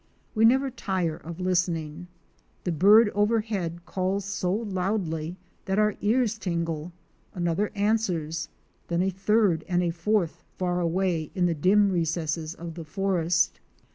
We 0.33 0.45
never 0.45 0.71
tire 0.71 1.17
of 1.17 1.39
listening. 1.39 2.07
The 2.63 2.71
bird 2.71 3.09
overhead 3.11 3.85
calls 3.85 4.25
so 4.25 4.51
loudly 4.51 5.37
that 5.65 5.77
our 5.77 5.93
ears 6.01 6.39
tingle; 6.39 6.91
another 7.35 7.71
answers, 7.75 8.49
then 8.87 9.03
a 9.03 9.11
third 9.11 9.63
and 9.67 9.83
a 9.83 9.91
fourth, 9.91 10.43
far 10.57 10.79
away 10.79 11.29
in 11.35 11.45
the 11.45 11.53
dim 11.53 11.91
recesses 11.91 12.55
of 12.55 12.73
the 12.73 12.83
forest. 12.83 13.59